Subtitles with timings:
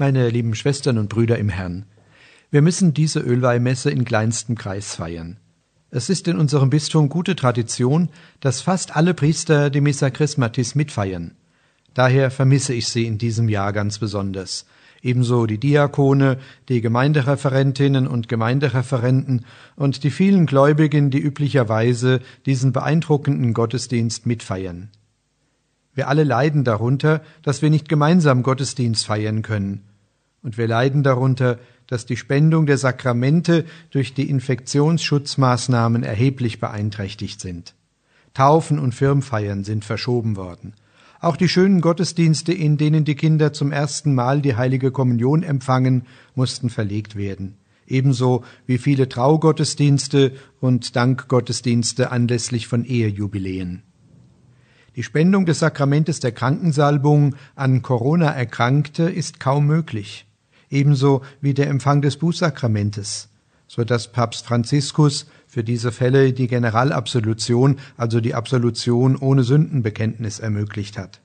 [0.00, 1.84] Meine lieben Schwestern und Brüder im Herrn,
[2.52, 5.38] wir müssen diese Ölweihmesse in kleinstem Kreis feiern.
[5.90, 8.08] Es ist in unserem Bistum gute Tradition,
[8.38, 11.32] dass fast alle Priester die Missa Chrismatis mitfeiern.
[11.94, 14.66] Daher vermisse ich sie in diesem Jahr ganz besonders.
[15.02, 16.38] Ebenso die Diakone,
[16.68, 24.90] die Gemeindereferentinnen und Gemeindereferenten und die vielen Gläubigen, die üblicherweise diesen beeindruckenden Gottesdienst mitfeiern.
[25.98, 29.82] Wir alle leiden darunter, dass wir nicht gemeinsam Gottesdienst feiern können.
[30.44, 37.74] Und wir leiden darunter, dass die Spendung der Sakramente durch die Infektionsschutzmaßnahmen erheblich beeinträchtigt sind.
[38.32, 40.74] Taufen und Firmfeiern sind verschoben worden.
[41.18, 46.06] Auch die schönen Gottesdienste, in denen die Kinder zum ersten Mal die heilige Kommunion empfangen,
[46.36, 47.56] mussten verlegt werden.
[47.88, 53.82] Ebenso wie viele Traugottesdienste und Dankgottesdienste anlässlich von Ehejubiläen.
[54.98, 60.26] Die Spendung des Sakramentes der Krankensalbung an Corona-Erkrankte ist kaum möglich,
[60.70, 63.28] ebenso wie der Empfang des Bußsakramentes,
[63.68, 70.98] so dass Papst Franziskus für diese Fälle die Generalabsolution, also die Absolution ohne Sündenbekenntnis ermöglicht
[70.98, 71.20] hat.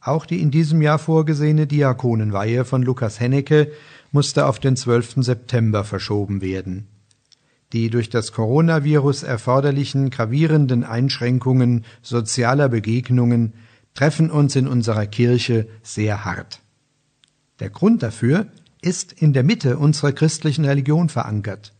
[0.00, 3.70] Auch die in diesem Jahr vorgesehene Diakonenweihe von Lukas Hennecke
[4.12, 5.16] musste auf den 12.
[5.16, 6.88] September verschoben werden.
[7.72, 13.54] Die durch das Coronavirus erforderlichen gravierenden Einschränkungen sozialer Begegnungen
[13.94, 16.60] treffen uns in unserer Kirche sehr hart.
[17.60, 18.46] Der Grund dafür
[18.82, 21.74] ist in der Mitte unserer christlichen Religion verankert.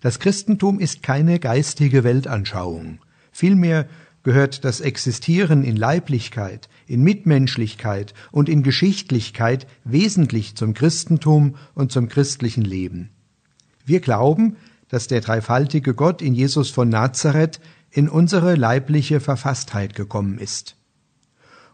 [0.00, 3.00] Das Christentum ist keine geistige Weltanschauung.
[3.32, 3.88] Vielmehr
[4.22, 12.08] gehört das Existieren in Leiblichkeit, in Mitmenschlichkeit und in Geschichtlichkeit wesentlich zum Christentum und zum
[12.08, 13.10] christlichen Leben.
[13.84, 14.56] Wir glauben,
[14.88, 20.76] dass der dreifaltige Gott in Jesus von Nazareth in unsere leibliche Verfasstheit gekommen ist.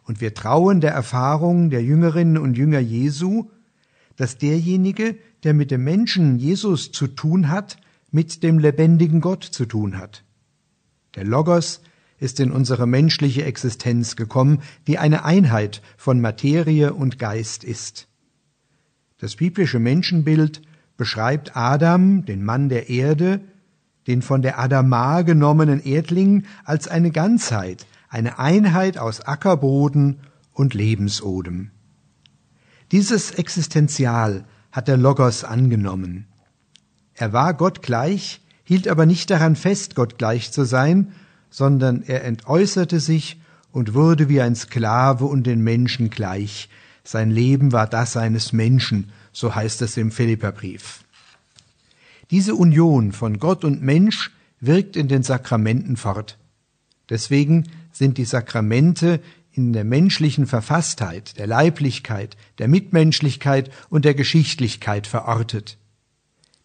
[0.05, 3.51] Und wir trauen der Erfahrung der Jüngerinnen und Jünger Jesu,
[4.17, 7.79] dass derjenige, der mit dem Menschen Jesus zu tun hat,
[8.11, 10.25] mit dem lebendigen Gott zu tun hat.
[11.17, 11.81] Der Logos
[12.19, 18.09] ist in unsere menschliche Existenz gekommen, die eine Einheit von Materie und Geist ist.
[19.19, 20.62] Das biblische Menschenbild
[20.97, 23.41] beschreibt Adam, den Mann der Erde,
[24.06, 30.21] den von der Adama genommenen Erdling, als eine Ganzheit, eine Einheit aus Ackerboden
[30.53, 31.71] und Lebensodem.
[32.93, 36.27] Dieses Existenzial hat der Logos angenommen.
[37.15, 41.12] Er war Gott gleich, hielt aber nicht daran fest, Gott gleich zu sein,
[41.50, 43.41] sondern er entäußerte sich
[43.72, 46.69] und wurde wie ein Sklave und den Menschen gleich.
[47.04, 51.04] Sein Leben war das eines Menschen, so heißt es im Philipperbrief.
[52.31, 56.38] Diese Union von Gott und Mensch wirkt in den Sakramenten fort.
[57.10, 59.20] Deswegen sind die Sakramente
[59.53, 65.78] in der menschlichen Verfasstheit, der Leiblichkeit, der Mitmenschlichkeit und der Geschichtlichkeit verortet.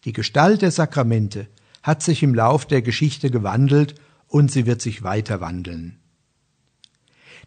[0.04, 1.46] Die Gestalt der Sakramente
[1.82, 3.94] hat sich im Lauf der Geschichte gewandelt
[4.26, 5.98] und sie wird sich weiter wandeln.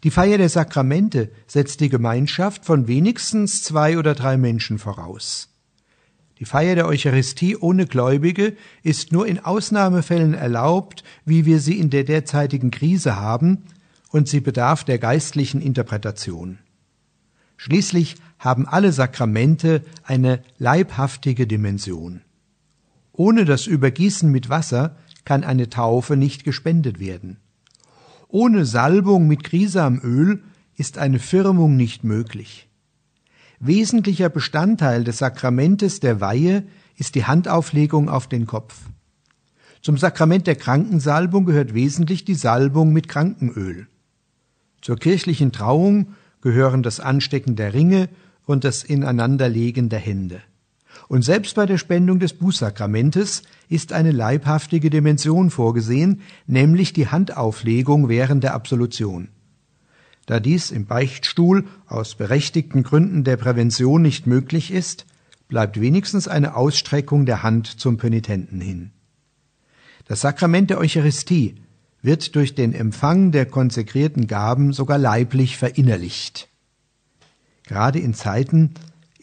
[0.04, 5.48] Die Feier der Sakramente setzt die Gemeinschaft von wenigstens zwei oder drei Menschen voraus.
[6.38, 11.88] Die Feier der Eucharistie ohne Gläubige ist nur in Ausnahmefällen erlaubt, wie wir sie in
[11.88, 13.64] der derzeitigen Krise haben,
[14.10, 16.58] und sie bedarf der geistlichen Interpretation.
[17.56, 22.20] Schließlich haben alle Sakramente eine leibhaftige Dimension.
[23.12, 27.38] Ohne das Übergießen mit Wasser kann eine Taufe nicht gespendet werden.
[28.28, 30.42] Ohne Salbung mit Grisamöl
[30.76, 32.68] ist eine Firmung nicht möglich.
[33.60, 36.64] Wesentlicher Bestandteil des Sakramentes der Weihe
[36.96, 38.80] ist die Handauflegung auf den Kopf.
[39.80, 43.86] Zum Sakrament der Krankensalbung gehört wesentlich die Salbung mit Krankenöl.
[44.80, 48.08] Zur kirchlichen Trauung gehören das Anstecken der Ringe
[48.46, 50.42] und das Ineinanderlegen der Hände.
[51.08, 58.08] Und selbst bei der Spendung des Bußsakramentes ist eine leibhaftige Dimension vorgesehen, nämlich die Handauflegung
[58.08, 59.28] während der Absolution.
[60.26, 65.06] Da dies im Beichtstuhl aus berechtigten Gründen der Prävention nicht möglich ist,
[65.48, 68.90] bleibt wenigstens eine Ausstreckung der Hand zum Penitenten hin.
[70.06, 71.56] Das Sakrament der Eucharistie
[72.02, 76.48] wird durch den Empfang der konsekrierten Gaben sogar leiblich verinnerlicht.
[77.66, 78.74] Gerade in Zeiten,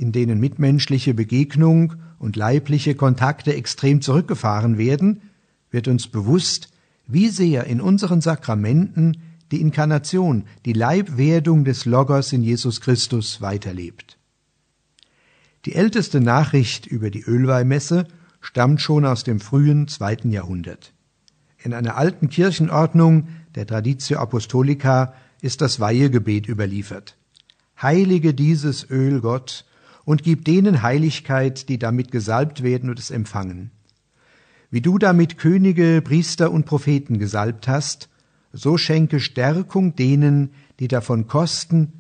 [0.02, 5.22] in denen mitmenschliche Begegnung und leibliche Kontakte extrem zurückgefahren werden,
[5.70, 6.70] wird uns bewusst,
[7.08, 9.18] wie sehr in unseren Sakramenten
[9.52, 14.18] die Inkarnation, die Leibwerdung des Logos in Jesus Christus weiterlebt.
[15.66, 18.08] Die älteste Nachricht über die Ölweihmesse
[18.40, 20.94] stammt schon aus dem frühen zweiten Jahrhundert.
[21.64, 27.18] In einer alten Kirchenordnung der Traditio Apostolica ist das Weihegebet überliefert.
[27.80, 29.66] Heilige dieses Öl Gott
[30.06, 33.72] und gib denen Heiligkeit, die damit gesalbt werden und es empfangen.
[34.70, 38.10] Wie du damit Könige, Priester und Propheten gesalbt hast,
[38.54, 41.94] so schenke Stärkung denen, die davon kosten,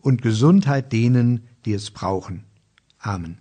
[0.00, 2.44] und Gesundheit denen, die es brauchen.
[2.98, 3.38] Amen.